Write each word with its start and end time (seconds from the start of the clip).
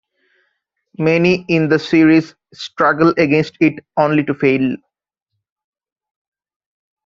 Many 0.97 1.45
in 1.47 1.69
the 1.69 1.77
series 1.77 2.33
struggle 2.55 3.09
against 3.19 3.55
it, 3.59 3.85
only 3.97 4.23
to 4.23 4.33
fail. 4.33 4.75